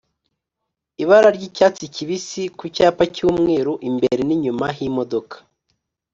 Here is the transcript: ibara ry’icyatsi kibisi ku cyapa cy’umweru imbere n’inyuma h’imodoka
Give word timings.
ibara 1.03 1.29
ry’icyatsi 1.37 1.85
kibisi 1.95 2.43
ku 2.57 2.65
cyapa 2.75 3.03
cy’umweru 3.13 3.73
imbere 3.89 4.21
n’inyuma 4.25 4.65
h’imodoka 4.77 5.35